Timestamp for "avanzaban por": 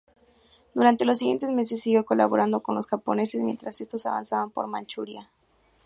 4.07-4.65